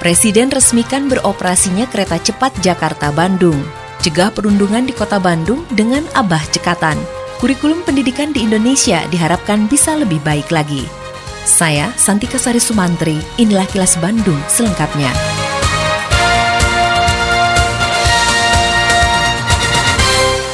[0.00, 3.60] Presiden resmikan beroperasinya kereta cepat Jakarta-Bandung.
[4.00, 6.96] Cegah perundungan di kota Bandung dengan Abah Cekatan.
[7.36, 10.88] Kurikulum pendidikan di Indonesia diharapkan bisa lebih baik lagi.
[11.44, 15.12] Saya, Santika Sari Sumantri, inilah kilas Bandung selengkapnya.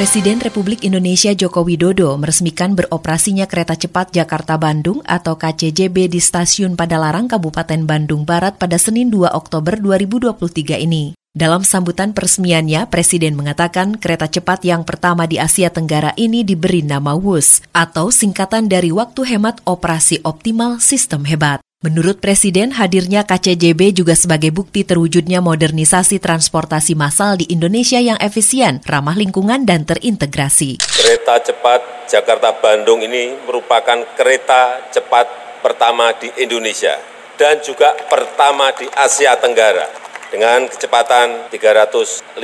[0.00, 7.28] Presiden Republik Indonesia Joko Widodo meresmikan beroperasinya kereta cepat Jakarta-Bandung atau KCJB di Stasiun Padalarang,
[7.28, 11.19] Kabupaten Bandung Barat pada Senin 2 Oktober 2023 ini.
[11.30, 17.14] Dalam sambutan peresmiannya, Presiden mengatakan kereta cepat yang pertama di Asia Tenggara ini diberi nama
[17.14, 21.62] WUS atau singkatan dari Waktu Hemat Operasi Optimal Sistem Hebat.
[21.86, 28.82] Menurut Presiden, hadirnya KCJB juga sebagai bukti terwujudnya modernisasi transportasi massal di Indonesia yang efisien,
[28.82, 30.82] ramah lingkungan, dan terintegrasi.
[30.82, 35.30] Kereta cepat Jakarta-Bandung ini merupakan kereta cepat
[35.62, 36.98] pertama di Indonesia
[37.38, 39.99] dan juga pertama di Asia Tenggara
[40.30, 42.38] dengan kecepatan 350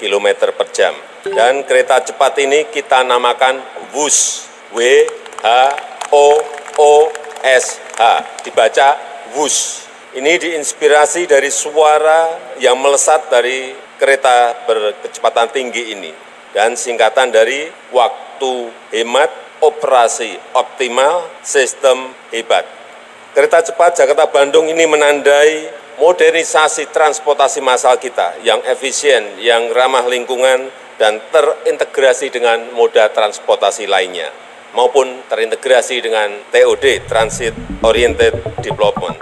[0.00, 0.94] km per jam.
[1.24, 3.60] Dan kereta cepat ini kita namakan
[3.96, 4.78] WUS, W
[5.42, 5.48] H
[6.14, 6.38] O
[6.78, 6.92] O
[7.42, 8.00] SH,
[8.44, 8.88] dibaca
[9.34, 9.88] WUS.
[10.14, 16.12] Ini diinspirasi dari suara yang melesat dari kereta berkecepatan tinggi ini
[16.56, 19.28] dan singkatan dari waktu hemat
[19.60, 22.64] operasi optimal sistem hebat.
[23.36, 25.68] Kereta cepat Jakarta-Bandung ini menandai
[25.98, 34.30] modernisasi transportasi massal kita yang efisien, yang ramah lingkungan, dan terintegrasi dengan moda transportasi lainnya
[34.74, 39.18] maupun terintegrasi dengan TOD (Transit Oriented Development).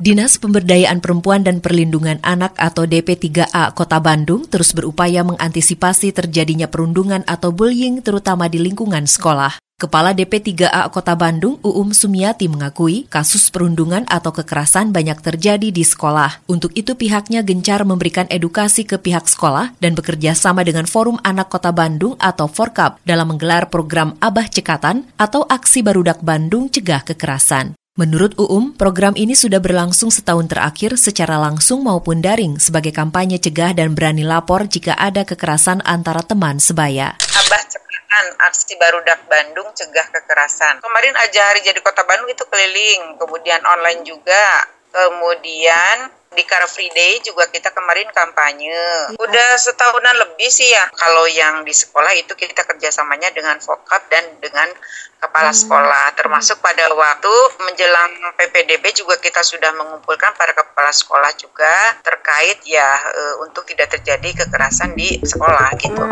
[0.00, 7.20] Dinas Pemberdayaan Perempuan dan Perlindungan Anak atau DP3A Kota Bandung terus berupaya mengantisipasi terjadinya perundungan
[7.28, 9.59] atau bullying terutama di lingkungan sekolah.
[9.80, 16.44] Kepala DP3A Kota Bandung, Uum Sumiati mengakui kasus perundungan atau kekerasan banyak terjadi di sekolah.
[16.44, 21.48] Untuk itu pihaknya gencar memberikan edukasi ke pihak sekolah dan bekerja sama dengan Forum Anak
[21.48, 27.79] Kota Bandung atau Forkap dalam menggelar program Abah Cekatan atau Aksi Barudak Bandung Cegah Kekerasan.
[28.00, 33.76] Menurut UUM, program ini sudah berlangsung setahun terakhir secara langsung maupun daring sebagai kampanye cegah
[33.76, 37.20] dan berani lapor jika ada kekerasan antara teman sebaya.
[37.20, 40.80] Abah Cekatan, aksi Barudak Bandung cegah kekerasan.
[40.80, 44.64] Kemarin aja hari jadi kota Bandung itu keliling, kemudian online juga,
[44.96, 48.78] kemudian di Car Free Day juga kita kemarin kampanye.
[49.18, 50.86] Udah setahunan lebih sih ya.
[50.94, 54.70] Kalau yang di sekolah itu kita kerjasamanya dengan Vokap dan dengan
[55.18, 56.14] kepala sekolah.
[56.14, 57.34] Termasuk pada waktu
[57.66, 63.98] menjelang PPDB juga kita sudah mengumpulkan para kepala sekolah juga terkait ya e, untuk tidak
[63.98, 66.02] terjadi kekerasan di sekolah gitu.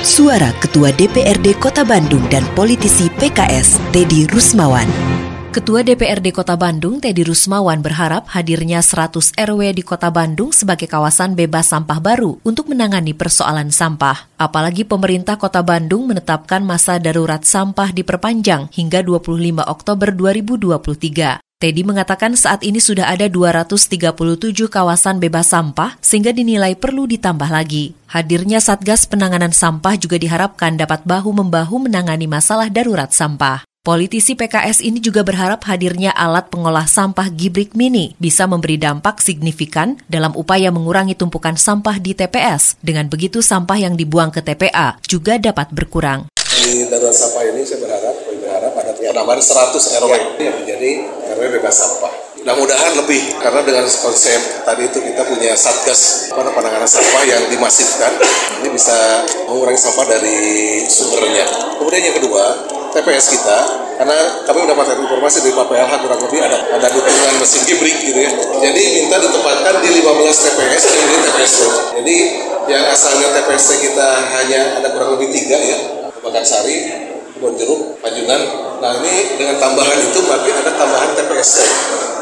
[0.00, 5.25] Suara Ketua DPRD Kota Bandung dan politisi PKS, Dedi Rusmawan.
[5.56, 11.32] Ketua DPRD Kota Bandung, Teddy Rusmawan berharap hadirnya 100 RW di Kota Bandung sebagai kawasan
[11.32, 14.28] bebas sampah baru untuk menangani persoalan sampah.
[14.36, 21.40] Apalagi pemerintah Kota Bandung menetapkan masa darurat sampah diperpanjang hingga 25 Oktober 2023.
[21.40, 24.12] Teddy mengatakan saat ini sudah ada 237
[24.68, 27.96] kawasan bebas sampah sehingga dinilai perlu ditambah lagi.
[28.12, 33.64] Hadirnya Satgas Penanganan Sampah juga diharapkan dapat bahu-membahu menangani masalah darurat sampah.
[33.86, 39.94] Politisi PKS ini juga berharap hadirnya alat pengolah sampah Gibrik Mini bisa memberi dampak signifikan
[40.10, 42.82] dalam upaya mengurangi tumpukan sampah di TPS.
[42.82, 46.26] Dengan begitu sampah yang dibuang ke TPA juga dapat berkurang.
[46.34, 50.90] Di darurat sampah ini saya berharap, saya berharap ada penambahan 100 RW yang menjadi
[51.38, 52.12] RW bebas sampah.
[52.42, 58.18] Mudah-mudahan lebih karena dengan konsep tadi itu kita punya satgas penanganan sampah yang dimasifkan
[58.66, 60.38] ini bisa mengurangi sampah dari
[60.90, 61.46] sumbernya.
[61.78, 63.58] Kemudian yang kedua TPS kita
[64.00, 64.16] karena
[64.48, 68.32] kami mendapatkan informasi dari Pak PLH kurang lebih ada ada dukungan mesin gibrik gitu ya.
[68.64, 71.52] Jadi minta ditempatkan di 15 TPS dan di TPS
[72.00, 72.16] Jadi
[72.72, 75.78] yang asalnya TPS kita hanya ada kurang lebih tiga ya,
[76.42, 76.76] Sari,
[77.36, 78.40] Kebon Jeruk, Panjungan.
[78.80, 81.50] Nah ini dengan tambahan itu berarti ada tambahan TPS.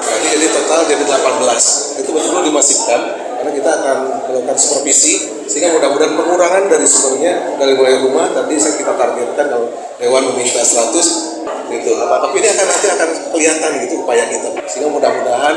[0.05, 2.05] Nah, ini jadi total jadi 18.
[2.05, 3.00] Itu betul-betul dimasifkan
[3.41, 3.97] karena kita akan
[4.29, 9.69] melakukan supervisi sehingga mudah-mudahan pengurangan dari sumbernya dari mulai rumah tadi saya kita targetkan kalau
[10.04, 10.92] Dewan meminta 100
[11.72, 15.56] gitu apa tapi ini akan nanti akan kelihatan gitu upaya kita sehingga mudah-mudahan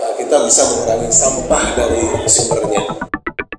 [0.00, 2.82] uh, kita bisa mengurangi sampah dari sumbernya.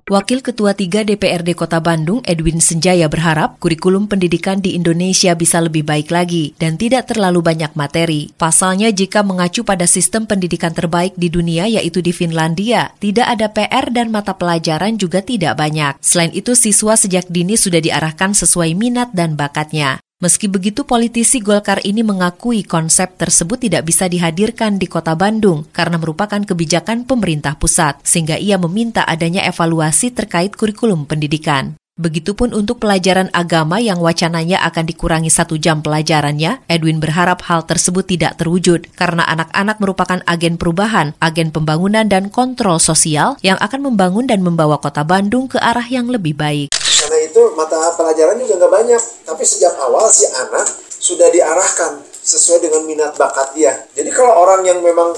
[0.04, 5.80] Wakil Ketua 3 DPRD Kota Bandung, Edwin Senjaya berharap kurikulum pendidikan di Indonesia bisa lebih
[5.80, 8.28] baik lagi dan tidak terlalu banyak materi.
[8.36, 13.86] Pasalnya jika mengacu pada sistem pendidikan terbaik di dunia yaitu di Finlandia, tidak ada PR
[13.96, 15.96] dan mata pelajaran juga tidak banyak.
[16.04, 20.03] Selain itu, siswa sejak dini sudah diarahkan sesuai minat dan bakatnya.
[20.22, 25.98] Meski begitu, politisi Golkar ini mengakui konsep tersebut tidak bisa dihadirkan di kota Bandung karena
[25.98, 31.74] merupakan kebijakan pemerintah pusat, sehingga ia meminta adanya evaluasi terkait kurikulum pendidikan.
[31.94, 38.02] Begitupun untuk pelajaran agama yang wacananya akan dikurangi satu jam pelajarannya, Edwin berharap hal tersebut
[38.10, 44.26] tidak terwujud karena anak-anak merupakan agen perubahan, agen pembangunan dan kontrol sosial yang akan membangun
[44.26, 46.74] dan membawa kota Bandung ke arah yang lebih baik.
[46.74, 49.02] Karena itu mata pelajaran juga nggak banyak.
[49.30, 50.66] Tapi sejak awal si anak
[50.98, 53.70] sudah diarahkan sesuai dengan minat bakat dia.
[53.94, 55.14] Jadi kalau orang yang memang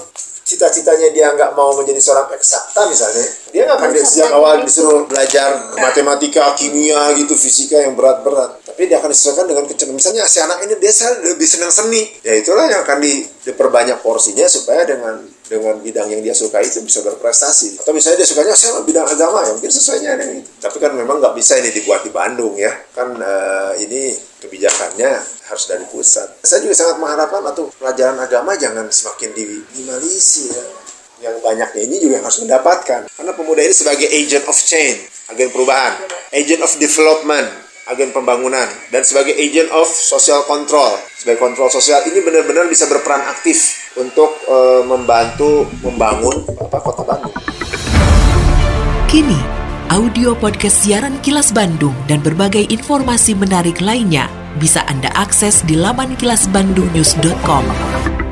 [0.46, 5.74] cita-citanya dia nggak mau menjadi seorang eksakta misalnya, dia nggak akan sejak awal disuruh belajar
[5.74, 8.62] matematika, kimia gitu, fisika yang berat-berat.
[8.62, 9.98] Tapi dia akan disesuaikan dengan kecenderungan.
[9.98, 10.92] Misalnya si anak ini dia
[11.26, 16.22] lebih senang seni, ya itulah yang akan di, diperbanyak porsinya supaya dengan dengan bidang yang
[16.22, 17.82] dia suka itu bisa berprestasi.
[17.82, 20.50] Atau misalnya dia sukanya saya bidang agama ya mungkin sesuainya dengan itu.
[20.62, 22.70] Tapi kan memang nggak bisa ini dibuat di Bandung ya.
[22.94, 26.42] Kan uh, ini kebijakannya harus dari pusat.
[26.42, 30.64] Saya juga sangat mengharapkan atau pelajaran agama jangan semakin diminimalisir ya.
[31.16, 33.00] Yang banyaknya ini juga harus mendapatkan.
[33.08, 35.96] Karena pemuda ini sebagai agent of change, agen perubahan,
[36.34, 37.48] agent of development,
[37.86, 43.22] agen pembangunan dan sebagai agent of social control sebagai kontrol sosial ini benar-benar bisa berperan
[43.30, 47.34] aktif untuk uh, membantu membangun apa kota Bandung.
[49.06, 49.38] Kini
[49.94, 54.26] audio podcast siaran Kilas Bandung dan berbagai informasi menarik lainnya
[54.56, 57.64] bisa Anda akses di laman kilasbandungnews.com.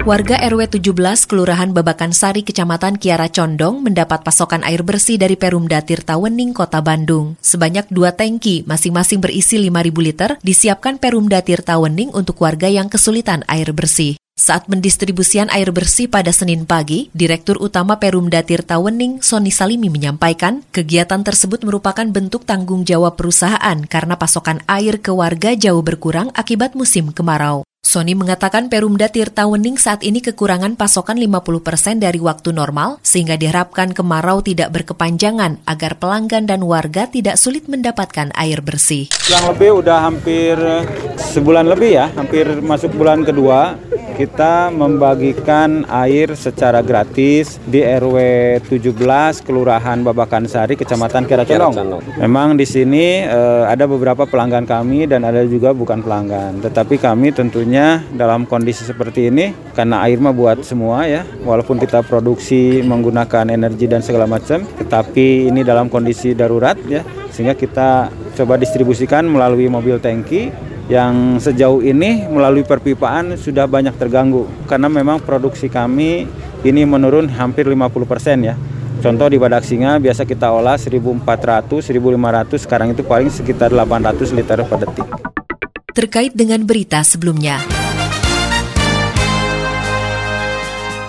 [0.05, 0.93] Warga RW 17
[1.25, 6.85] Kelurahan Babakan Sari Kecamatan Kiara Condong mendapat pasokan air bersih dari Perumda Tirta Wening Kota
[6.85, 7.41] Bandung.
[7.41, 13.49] Sebanyak dua tangki, masing-masing berisi 5.000 liter, disiapkan Perumda Tirta Wening untuk warga yang kesulitan
[13.49, 14.20] air bersih.
[14.34, 20.66] Saat mendistribusian air bersih pada Senin pagi, Direktur Utama Perumda Tirta Wening, Soni Salimi menyampaikan,
[20.75, 26.75] kegiatan tersebut merupakan bentuk tanggung jawab perusahaan karena pasokan air ke warga jauh berkurang akibat
[26.75, 27.62] musim kemarau.
[27.84, 33.94] Sony mengatakan Perumda Tirta Wening saat ini kekurangan pasokan 50% dari waktu normal, sehingga diharapkan
[33.94, 39.06] kemarau tidak berkepanjangan agar pelanggan dan warga tidak sulit mendapatkan air bersih.
[39.31, 40.58] Yang lebih udah hampir
[41.22, 43.78] sebulan lebih ya, hampir masuk bulan kedua,
[44.14, 48.16] kita membagikan air secara gratis di RW
[48.62, 48.94] 17
[49.43, 52.00] Kelurahan Babakan Sari, Kecamatan Kiracondong.
[52.22, 56.62] Memang di sini eh, ada beberapa pelanggan kami dan ada juga bukan pelanggan.
[56.62, 61.26] Tetapi kami tentunya dalam kondisi seperti ini karena air mah buat semua ya.
[61.43, 67.02] Walaupun kita produksi menggunakan energi dan segala macam, tetapi ini dalam kondisi darurat ya.
[67.34, 70.55] Sehingga kita coba distribusikan melalui mobil tangki
[70.88, 76.28] yang sejauh ini melalui perpipaan sudah banyak terganggu karena memang produksi kami
[76.60, 78.56] ini menurun hampir 50% ya.
[79.04, 84.64] Contoh di Badak Singa biasa kita olah 1400, 1500, sekarang itu paling sekitar 800 liter
[84.64, 85.08] per detik.
[85.92, 87.60] Terkait dengan berita sebelumnya,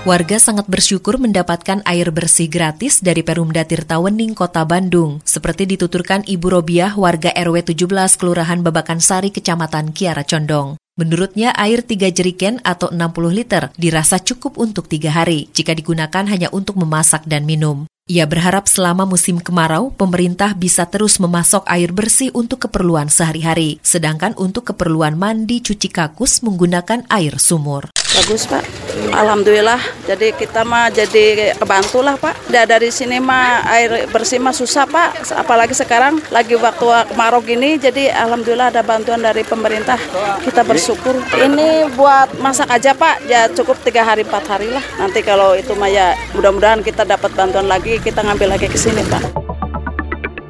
[0.05, 5.17] Warga sangat bersyukur mendapatkan air bersih gratis dari Perumda Tirta Wening, Kota Bandung.
[5.25, 10.77] Seperti dituturkan Ibu Robiah, warga RW 17 Kelurahan Babakan Sari, Kecamatan Kiara Condong.
[11.01, 16.53] Menurutnya air 3 jeriken atau 60 liter dirasa cukup untuk tiga hari jika digunakan hanya
[16.53, 17.89] untuk memasak dan minum.
[18.05, 24.37] Ia berharap selama musim kemarau, pemerintah bisa terus memasok air bersih untuk keperluan sehari-hari, sedangkan
[24.37, 27.89] untuk keperluan mandi cuci kakus menggunakan air sumur.
[28.15, 28.63] Bagus Pak,
[29.11, 29.81] Alhamdulillah.
[30.07, 32.47] Jadi kita mah jadi kebantu lah Pak.
[32.47, 35.35] Da, dari sini mah air bersih mah susah Pak.
[35.35, 37.75] Apalagi sekarang lagi waktu kemarau gini.
[37.75, 39.99] Jadi Alhamdulillah ada bantuan dari pemerintah.
[40.39, 41.19] Kita bersyukur.
[41.35, 43.27] Ini buat masak aja Pak.
[43.27, 44.85] Ya cukup tiga hari empat hari lah.
[44.95, 48.11] Nanti kalau itu mah ya mudah-mudahan kita dapat bantuan lagi.
[48.11, 49.23] Kita ngambil lagi ke sini Pak.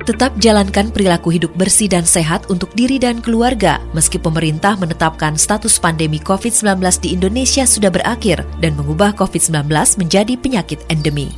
[0.06, 5.82] Tetap jalankan perilaku hidup bersih dan sehat untuk diri dan keluarga, meski pemerintah menetapkan status
[5.82, 9.66] pandemi COVID-19 di Indonesia sudah berakhir dan mengubah COVID-19
[9.98, 11.34] menjadi penyakit endemi.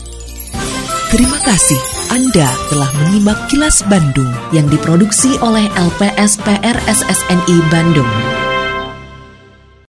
[1.07, 1.79] Terima kasih
[2.11, 8.11] Anda telah menyimak kilas Bandung yang diproduksi oleh LPSPR SSNI Bandung.